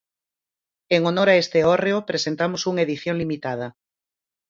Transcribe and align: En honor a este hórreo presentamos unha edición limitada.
En 0.95 1.05
honor 1.05 1.29
a 1.31 1.37
este 1.43 1.59
hórreo 1.67 1.97
presentamos 2.09 2.61
unha 2.71 2.83
edición 2.87 3.15
limitada. 3.23 3.67